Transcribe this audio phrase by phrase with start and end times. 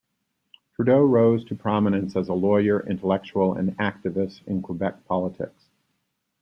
[0.75, 5.65] Trudeau rose to prominence as a lawyer, intellectual, and activist in Quebec politics.